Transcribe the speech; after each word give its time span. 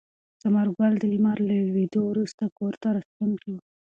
ثمر 0.41 0.67
ګل 0.77 0.93
د 0.99 1.03
لمر 1.13 1.37
له 1.47 1.55
لوېدو 1.67 2.01
وروسته 2.07 2.43
کور 2.57 2.73
ته 2.81 2.87
راستون 2.95 3.31
شو. 3.41 3.55